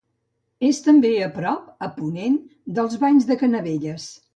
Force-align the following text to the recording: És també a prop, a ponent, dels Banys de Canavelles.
És 0.69 0.79
també 0.85 1.11
a 1.27 1.29
prop, 1.37 1.69
a 1.89 1.93
ponent, 2.01 2.43
dels 2.81 3.01
Banys 3.07 3.33
de 3.33 3.43
Canavelles. 3.45 4.15